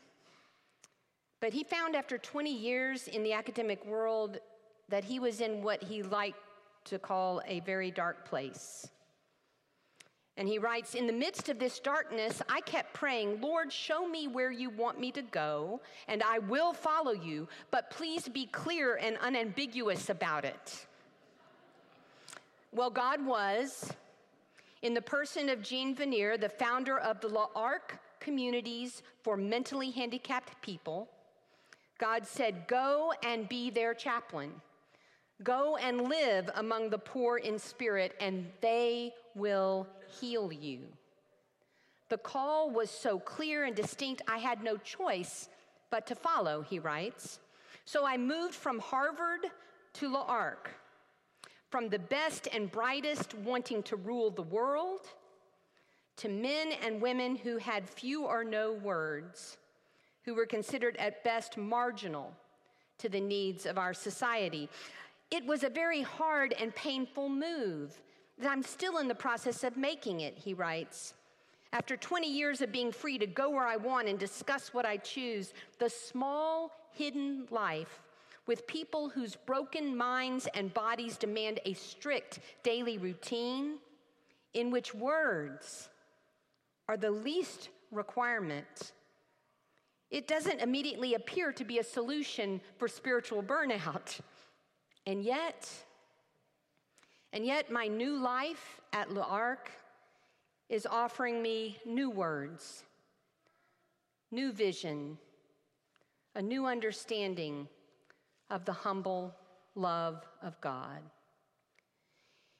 But 1.40 1.52
he 1.52 1.64
found 1.64 1.96
after 1.96 2.16
20 2.16 2.48
years 2.48 3.08
in 3.08 3.24
the 3.24 3.32
academic 3.32 3.84
world 3.84 4.38
that 4.88 5.02
he 5.02 5.18
was 5.18 5.40
in 5.40 5.64
what 5.64 5.82
he 5.82 6.04
liked 6.04 6.38
to 6.84 7.00
call 7.00 7.42
a 7.44 7.58
very 7.66 7.90
dark 7.90 8.24
place. 8.24 8.88
And 10.36 10.46
he 10.46 10.60
writes, 10.60 10.94
In 10.94 11.08
the 11.08 11.12
midst 11.12 11.48
of 11.48 11.58
this 11.58 11.80
darkness, 11.80 12.40
I 12.48 12.60
kept 12.60 12.94
praying, 12.94 13.40
Lord, 13.40 13.72
show 13.72 14.06
me 14.06 14.28
where 14.28 14.52
you 14.52 14.70
want 14.70 15.00
me 15.00 15.10
to 15.10 15.22
go, 15.22 15.80
and 16.06 16.22
I 16.22 16.38
will 16.38 16.72
follow 16.72 17.14
you, 17.14 17.48
but 17.72 17.90
please 17.90 18.28
be 18.28 18.46
clear 18.46 18.94
and 18.94 19.18
unambiguous 19.22 20.08
about 20.08 20.44
it. 20.44 20.86
Well, 22.70 22.90
God 22.90 23.26
was, 23.26 23.92
in 24.82 24.94
the 24.94 25.02
person 25.02 25.48
of 25.48 25.62
Jean 25.62 25.96
Vanier, 25.96 26.40
the 26.40 26.48
founder 26.48 27.00
of 27.00 27.20
the 27.20 27.28
L'Arche 27.28 27.98
Communities 28.24 29.02
for 29.22 29.36
Mentally 29.36 29.90
Handicapped 29.90 30.60
People, 30.62 31.08
God 31.98 32.26
said, 32.26 32.66
Go 32.66 33.12
and 33.22 33.48
be 33.48 33.68
their 33.68 33.92
chaplain. 33.92 34.50
Go 35.42 35.76
and 35.76 36.08
live 36.08 36.48
among 36.54 36.88
the 36.88 36.98
poor 36.98 37.36
in 37.36 37.58
spirit, 37.58 38.14
and 38.20 38.46
they 38.62 39.12
will 39.34 39.86
heal 40.18 40.50
you. 40.50 40.80
The 42.08 42.16
call 42.16 42.70
was 42.70 42.88
so 42.88 43.18
clear 43.18 43.64
and 43.64 43.76
distinct, 43.76 44.22
I 44.26 44.38
had 44.38 44.62
no 44.62 44.78
choice 44.78 45.50
but 45.90 46.06
to 46.06 46.14
follow, 46.14 46.62
he 46.62 46.78
writes. 46.78 47.40
So 47.84 48.06
I 48.06 48.16
moved 48.16 48.54
from 48.54 48.78
Harvard 48.78 49.46
to 49.94 50.08
L'Arche 50.08 50.70
from 51.68 51.88
the 51.88 51.98
best 51.98 52.48
and 52.52 52.70
brightest 52.70 53.34
wanting 53.34 53.82
to 53.82 53.96
rule 53.96 54.30
the 54.30 54.42
world 54.42 55.00
to 56.16 56.28
men 56.28 56.72
and 56.82 57.00
women 57.00 57.36
who 57.36 57.58
had 57.58 57.88
few 57.88 58.24
or 58.24 58.44
no 58.44 58.72
words, 58.72 59.58
who 60.24 60.34
were 60.34 60.46
considered 60.46 60.96
at 60.96 61.24
best 61.24 61.56
marginal 61.56 62.32
to 62.98 63.08
the 63.08 63.20
needs 63.20 63.66
of 63.66 63.78
our 63.78 63.92
society. 63.92 64.68
It 65.30 65.44
was 65.44 65.64
a 65.64 65.68
very 65.68 66.02
hard 66.02 66.54
and 66.58 66.74
painful 66.74 67.28
move 67.28 68.00
that 68.38 68.50
I'm 68.50 68.62
still 68.62 68.98
in 68.98 69.08
the 69.08 69.14
process 69.14 69.64
of 69.64 69.76
making 69.76 70.20
it, 70.20 70.38
he 70.38 70.54
writes. 70.54 71.14
After 71.72 71.96
20 71.96 72.30
years 72.30 72.60
of 72.60 72.70
being 72.70 72.92
free 72.92 73.18
to 73.18 73.26
go 73.26 73.50
where 73.50 73.66
I 73.66 73.76
want 73.76 74.08
and 74.08 74.18
discuss 74.18 74.72
what 74.72 74.86
I 74.86 74.96
choose, 74.96 75.52
the 75.78 75.90
small, 75.90 76.70
hidden 76.92 77.46
life 77.50 78.00
with 78.46 78.66
people 78.66 79.08
whose 79.08 79.34
broken 79.34 79.96
minds 79.96 80.46
and 80.54 80.72
bodies 80.72 81.16
demand 81.16 81.60
a 81.64 81.72
strict 81.72 82.38
daily 82.62 82.98
routine 82.98 83.78
in 84.52 84.70
which 84.70 84.94
words 84.94 85.88
are 86.88 86.96
the 86.96 87.10
least 87.10 87.70
requirement. 87.90 88.92
It 90.10 90.28
doesn't 90.28 90.60
immediately 90.60 91.14
appear 91.14 91.52
to 91.52 91.64
be 91.64 91.78
a 91.78 91.84
solution 91.84 92.60
for 92.76 92.88
spiritual 92.88 93.42
burnout. 93.42 94.20
And 95.06 95.22
yet, 95.22 95.68
and 97.32 97.44
yet, 97.44 97.70
my 97.70 97.88
new 97.88 98.16
life 98.16 98.80
at 98.92 99.10
L'Arche 99.12 99.70
is 100.68 100.86
offering 100.86 101.42
me 101.42 101.78
new 101.84 102.10
words, 102.10 102.84
new 104.30 104.52
vision, 104.52 105.18
a 106.34 106.42
new 106.42 106.66
understanding 106.66 107.68
of 108.50 108.64
the 108.64 108.72
humble 108.72 109.34
love 109.74 110.24
of 110.42 110.60
God. 110.60 111.00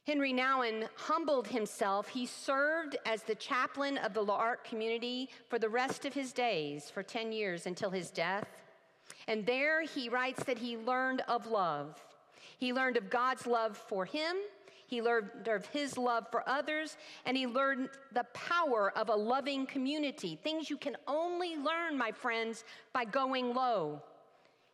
Henry 0.07 0.35
Nouwen 0.35 0.87
humbled 0.97 1.49
himself. 1.49 2.09
He 2.09 2.27
served 2.27 2.97
as 3.07 3.23
the 3.23 3.35
chaplain 3.35 3.97
of 3.99 4.13
the 4.13 4.21
L'Arche 4.21 4.63
community 4.63 5.31
for 5.49 5.59
the 5.59 5.69
rest 5.69 6.05
of 6.05 6.13
his 6.13 6.33
days, 6.33 6.91
for 6.91 7.03
10 7.03 7.33
years 7.33 7.67
until 7.67 7.91
his 7.91 8.11
death. 8.11 8.47
And 9.29 9.47
there 9.47 9.83
he 9.83 10.11
writes 10.11 10.45
that 10.45 10.59
he 10.59 10.77
learned 10.77 11.23
of 11.23 11.47
love. 11.47 12.03
He 12.59 12.73
learned 12.73 12.99
of 12.99 13.09
God's 13.09 13.47
love 13.47 13.79
for 13.79 14.05
him, 14.05 14.37
he 14.87 15.01
learned 15.01 15.49
of 15.49 15.67
his 15.67 15.97
love 15.97 16.27
for 16.31 16.47
others, 16.47 16.99
and 17.25 17.37
he 17.37 17.47
learned 17.47 17.89
the 18.13 18.25
power 18.35 18.93
of 18.97 19.09
a 19.09 19.15
loving 19.15 19.65
community. 19.65 20.39
Things 20.43 20.69
you 20.69 20.77
can 20.77 20.97
only 21.09 21.57
learn, 21.57 21.97
my 21.97 22.13
friends, 22.13 22.65
by 22.93 23.07
going 23.07 23.55
low. 23.55 24.03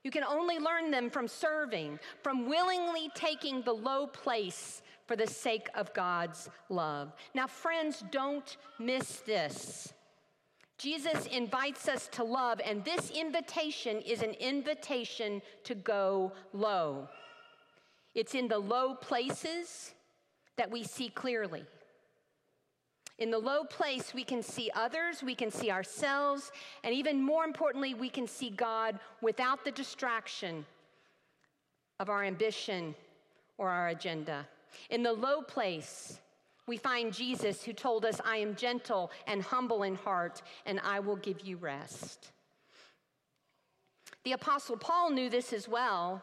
You 0.03 0.11
can 0.11 0.25
only 0.25 0.59
learn 0.59 0.91
them 0.91 1.11
from 1.11 1.29
serving, 1.29 1.99
from 2.23 2.49
willingly 2.49 3.11
taking 3.15 3.63
the 3.63 3.73
low 3.73 4.07
place 4.07 4.83
for 5.07 5.17
the 5.17 5.27
sake 5.27 5.69
of 5.75 5.93
God's 5.93 6.49
love. 6.69 7.13
Now, 7.35 7.47
friends, 7.47 8.05
don't 8.11 8.57
miss 8.79 9.21
this. 9.21 9.93
Jesus 10.79 11.27
invites 11.27 11.89
us 11.89 12.09
to 12.13 12.25
love, 12.25 12.61
and 12.65 12.83
this 12.85 13.11
invitation 13.11 14.01
is 14.01 14.23
an 14.23 14.33
invitation 14.41 15.43
to 15.65 15.75
go 15.75 16.33
low. 16.55 17.07
It's 18.15 18.35
in 18.35 18.49
the 18.49 18.59
low 18.59 18.95
places 18.95 19.93
that 20.57 20.71
we 20.71 20.83
see 20.83 21.11
clearly. 21.11 21.65
In 23.21 23.31
the 23.31 23.39
low 23.39 23.65
place, 23.65 24.15
we 24.15 24.25
can 24.25 24.43
see 24.43 24.71
others, 24.75 25.23
we 25.23 25.35
can 25.35 25.51
see 25.51 25.71
ourselves, 25.71 26.51
and 26.83 26.95
even 26.95 27.23
more 27.23 27.45
importantly, 27.45 27.93
we 27.93 28.09
can 28.09 28.27
see 28.27 28.49
God 28.49 28.99
without 29.21 29.63
the 29.63 29.71
distraction 29.71 30.65
of 32.01 32.09
our 32.09 32.25
ambition 32.25 32.95
or 33.59 33.69
our 33.69 33.89
agenda. 33.89 34.49
In 34.89 35.03
the 35.03 35.13
low 35.13 35.43
place, 35.43 36.19
we 36.67 36.79
find 36.79 37.13
Jesus 37.13 37.63
who 37.63 37.75
told 37.75 38.07
us, 38.07 38.23
I 38.25 38.39
am 38.39 38.57
gentle 38.57 39.11
and 39.27 39.43
humble 39.43 39.83
in 39.83 39.97
heart, 39.97 40.41
and 40.65 40.81
I 40.81 41.01
will 41.01 41.17
give 41.17 41.43
you 41.43 41.59
rest. 41.59 42.33
The 44.25 44.33
Apostle 44.33 44.79
Paul 44.79 45.11
knew 45.11 45.29
this 45.29 45.53
as 45.53 45.69
well. 45.69 46.23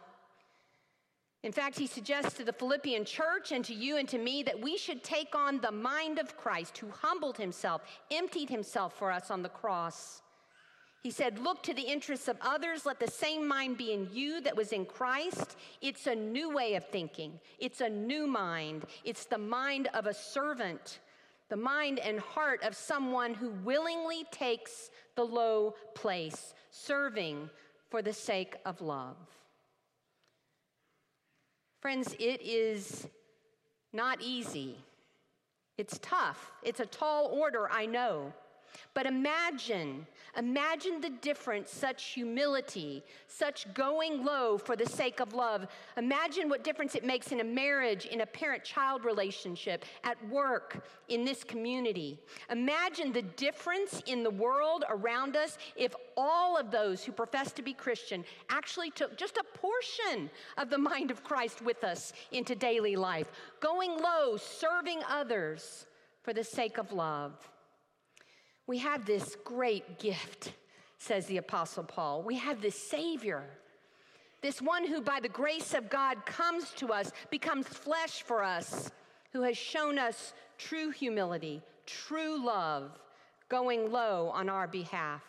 In 1.47 1.53
fact, 1.53 1.79
he 1.79 1.87
suggests 1.87 2.33
to 2.33 2.43
the 2.43 2.51
Philippian 2.51 3.05
church 3.05 3.53
and 3.53 3.63
to 3.63 3.73
you 3.73 3.95
and 3.95 4.09
to 4.09 4.17
me 4.17 4.43
that 4.43 4.61
we 4.61 4.77
should 4.77 5.01
take 5.01 5.33
on 5.33 5.61
the 5.61 5.71
mind 5.71 6.19
of 6.19 6.35
Christ 6.35 6.77
who 6.77 6.89
humbled 6.89 7.37
himself, 7.37 7.83
emptied 8.11 8.49
himself 8.49 8.97
for 8.97 9.13
us 9.13 9.31
on 9.31 9.43
the 9.43 9.47
cross. 9.47 10.21
He 11.03 11.09
said, 11.09 11.39
Look 11.39 11.63
to 11.63 11.73
the 11.73 11.83
interests 11.83 12.27
of 12.27 12.35
others. 12.41 12.85
Let 12.85 12.99
the 12.99 13.09
same 13.09 13.47
mind 13.47 13.77
be 13.77 13.93
in 13.93 14.09
you 14.11 14.41
that 14.41 14.57
was 14.57 14.73
in 14.73 14.85
Christ. 14.85 15.55
It's 15.81 16.05
a 16.05 16.15
new 16.15 16.53
way 16.53 16.75
of 16.75 16.83
thinking, 16.89 17.39
it's 17.59 17.79
a 17.79 17.87
new 17.87 18.27
mind. 18.27 18.83
It's 19.05 19.23
the 19.23 19.37
mind 19.37 19.87
of 19.93 20.05
a 20.05 20.13
servant, 20.13 20.99
the 21.47 21.55
mind 21.55 21.99
and 21.99 22.19
heart 22.19 22.61
of 22.63 22.75
someone 22.75 23.33
who 23.33 23.51
willingly 23.63 24.25
takes 24.31 24.89
the 25.15 25.23
low 25.23 25.75
place, 25.95 26.53
serving 26.71 27.49
for 27.89 28.01
the 28.01 28.11
sake 28.11 28.57
of 28.65 28.81
love. 28.81 29.15
Friends, 31.81 32.15
it 32.19 32.41
is 32.41 33.07
not 33.93 34.21
easy. 34.21 34.77
It's 35.77 35.99
tough. 36.01 36.51
It's 36.63 36.79
a 36.79 36.85
tall 36.85 37.27
order, 37.27 37.69
I 37.69 37.85
know. 37.85 38.33
But 38.93 39.05
imagine, 39.05 40.07
imagine 40.37 41.01
the 41.01 41.09
difference 41.09 41.71
such 41.71 42.05
humility, 42.05 43.03
such 43.27 43.71
going 43.73 44.23
low 44.23 44.57
for 44.57 44.75
the 44.75 44.85
sake 44.85 45.19
of 45.19 45.33
love. 45.33 45.67
Imagine 45.97 46.49
what 46.49 46.63
difference 46.63 46.95
it 46.95 47.05
makes 47.05 47.31
in 47.31 47.39
a 47.39 47.43
marriage, 47.43 48.05
in 48.05 48.21
a 48.21 48.25
parent 48.25 48.63
child 48.63 49.05
relationship, 49.05 49.85
at 50.03 50.17
work, 50.29 50.85
in 51.09 51.25
this 51.25 51.43
community. 51.43 52.19
Imagine 52.51 53.11
the 53.11 53.21
difference 53.21 54.01
in 54.05 54.23
the 54.23 54.29
world 54.31 54.83
around 54.89 55.35
us 55.35 55.57
if 55.75 55.93
all 56.15 56.57
of 56.57 56.71
those 56.71 57.03
who 57.03 57.11
profess 57.11 57.51
to 57.53 57.61
be 57.61 57.73
Christian 57.73 58.25
actually 58.49 58.91
took 58.91 59.17
just 59.17 59.37
a 59.37 59.57
portion 59.57 60.29
of 60.57 60.69
the 60.69 60.77
mind 60.77 61.11
of 61.11 61.23
Christ 61.23 61.61
with 61.61 61.83
us 61.83 62.13
into 62.31 62.55
daily 62.55 62.95
life, 62.95 63.31
going 63.59 63.97
low, 64.01 64.37
serving 64.37 65.01
others 65.09 65.85
for 66.23 66.33
the 66.33 66.43
sake 66.43 66.77
of 66.77 66.91
love. 66.91 67.33
We 68.67 68.79
have 68.79 69.05
this 69.05 69.37
great 69.45 69.97
gift, 69.97 70.51
says 70.97 71.25
the 71.25 71.37
Apostle 71.37 71.85
Paul. 71.85 72.21
We 72.21 72.35
have 72.35 72.61
this 72.61 72.75
Savior, 72.75 73.43
this 74.41 74.61
one 74.61 74.85
who, 74.85 75.01
by 75.01 75.19
the 75.21 75.29
grace 75.29 75.73
of 75.73 75.89
God, 75.89 76.25
comes 76.25 76.71
to 76.73 76.91
us, 76.91 77.11
becomes 77.31 77.65
flesh 77.65 78.21
for 78.21 78.43
us, 78.43 78.91
who 79.31 79.41
has 79.43 79.57
shown 79.57 79.97
us 79.97 80.33
true 80.57 80.91
humility, 80.91 81.61
true 81.85 82.45
love, 82.45 82.91
going 83.49 83.89
low 83.91 84.29
on 84.33 84.49
our 84.49 84.67
behalf. 84.67 85.23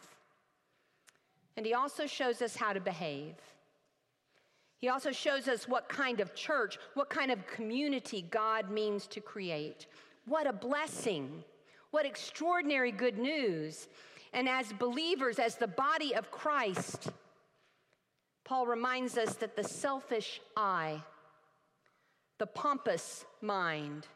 And 1.57 1.64
He 1.64 1.75
also 1.75 2.07
shows 2.07 2.42
us 2.42 2.57
how 2.57 2.73
to 2.73 2.80
behave. 2.80 3.35
He 4.78 4.88
also 4.88 5.11
shows 5.11 5.49
us 5.49 5.68
what 5.68 5.88
kind 5.88 6.21
of 6.21 6.35
church, 6.35 6.78
what 6.95 7.09
kind 7.09 7.30
of 7.30 7.47
community 7.47 8.25
God 8.30 8.71
means 8.71 9.07
to 9.09 9.21
create. 9.21 9.87
What 10.27 10.46
a 10.46 10.53
blessing 10.53 11.44
what 11.90 12.07
extraordinary 12.07 12.92
good 12.92 13.18
news. 13.18 13.88
And 14.33 14.48
as 14.48 14.72
believers, 14.72 15.38
as 15.38 15.57
the 15.57 15.68
body 15.68 16.14
of 16.14 16.31
Christ, 16.31 17.11
Paul 18.44 18.66
reminds 18.66 19.16
us 19.16 19.35
that 19.37 19.57
the 19.57 19.64
selfish 19.64 20.40
eye, 20.57 21.03
the 22.38 22.46
pompous 22.46 23.24
mind, 23.40 24.07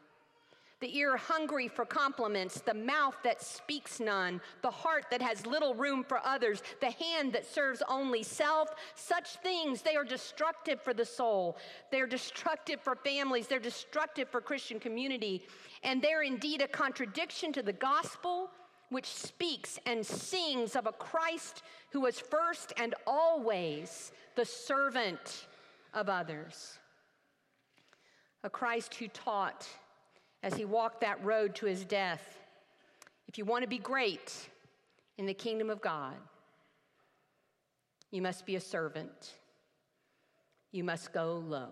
the 0.83 0.97
ear 0.97 1.15
hungry 1.15 1.69
for 1.69 1.85
compliments, 1.85 2.59
the 2.59 2.73
mouth 2.73 3.15
that 3.23 3.41
speaks 3.41 4.01
none, 4.01 4.41
the 4.61 4.69
heart 4.69 5.05
that 5.09 5.21
has 5.21 5.45
little 5.45 5.73
room 5.73 6.03
for 6.03 6.19
others, 6.25 6.61
the 6.81 6.91
hand 6.91 7.31
that 7.31 7.45
serves 7.45 7.81
only 7.87 8.21
self. 8.21 8.67
Such 8.93 9.37
things, 9.37 9.81
they 9.81 9.95
are 9.95 10.03
destructive 10.03 10.81
for 10.81 10.93
the 10.93 11.05
soul. 11.05 11.57
They're 11.89 12.05
destructive 12.05 12.81
for 12.81 12.97
families. 12.97 13.47
They're 13.47 13.59
destructive 13.59 14.27
for 14.27 14.41
Christian 14.41 14.77
community. 14.77 15.43
And 15.83 16.01
they're 16.01 16.23
indeed 16.23 16.61
a 16.61 16.67
contradiction 16.67 17.53
to 17.53 17.63
the 17.63 17.71
gospel, 17.71 18.49
which 18.89 19.07
speaks 19.07 19.79
and 19.85 20.05
sings 20.05 20.75
of 20.75 20.85
a 20.85 20.91
Christ 20.91 21.63
who 21.91 22.01
was 22.01 22.19
first 22.19 22.73
and 22.75 22.93
always 23.07 24.11
the 24.35 24.43
servant 24.43 25.47
of 25.93 26.09
others. 26.09 26.77
A 28.43 28.49
Christ 28.49 28.95
who 28.95 29.07
taught 29.07 29.65
as 30.43 30.53
he 30.53 30.65
walked 30.65 31.01
that 31.01 31.23
road 31.23 31.55
to 31.55 31.65
his 31.65 31.85
death. 31.85 32.37
If 33.27 33.37
you 33.37 33.45
want 33.45 33.63
to 33.63 33.69
be 33.69 33.79
great 33.79 34.49
in 35.17 35.25
the 35.25 35.33
kingdom 35.33 35.69
of 35.69 35.81
God, 35.81 36.15
you 38.11 38.21
must 38.21 38.45
be 38.45 38.57
a 38.57 38.61
servant. 38.61 39.33
You 40.71 40.83
must 40.83 41.13
go 41.13 41.41
low. 41.47 41.69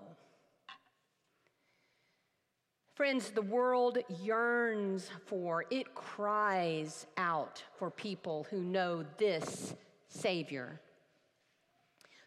Friends, 2.95 3.31
the 3.31 3.41
world 3.41 3.97
yearns 4.21 5.09
for, 5.25 5.65
it 5.69 5.93
cries 5.93 7.05
out 7.17 7.63
for 7.77 7.89
people 7.89 8.47
who 8.49 8.61
know 8.61 9.03
this 9.17 9.75
Savior. 10.07 10.79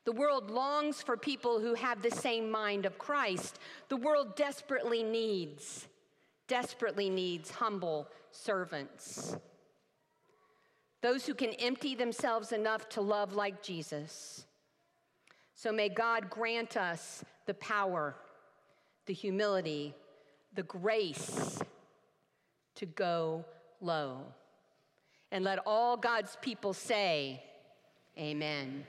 The 0.05 0.13
world 0.13 0.51
longs 0.51 1.01
for 1.01 1.17
people 1.17 1.61
who 1.61 1.75
have 1.75 2.03
the 2.03 2.11
same 2.11 2.51
mind 2.51 2.87
of 2.87 2.99
Christ. 2.99 3.59
The 3.89 3.97
world 3.97 4.37
desperately 4.37 5.03
needs 5.03 5.87
desperately 6.49 7.11
needs 7.11 7.51
humble 7.51 8.09
servants. 8.31 9.37
Those 11.03 11.27
who 11.27 11.35
can 11.35 11.51
empty 11.51 11.95
themselves 11.95 12.53
enough 12.53 12.89
to 12.91 13.01
love 13.01 13.35
like 13.35 13.63
Jesus. 13.63 14.47
So 15.55 15.71
may 15.71 15.89
God 15.89 16.31
grant 16.31 16.77
us 16.77 17.25
the 17.47 17.55
power, 17.55 18.17
the 19.07 19.13
humility, 19.13 19.95
the 20.55 20.63
grace 20.63 21.61
to 22.77 22.87
go 22.87 23.45
low. 23.81 24.23
And 25.31 25.45
let 25.45 25.59
all 25.67 25.97
God's 25.97 26.37
people 26.41 26.73
say, 26.73 27.43
Amen. 28.17 28.85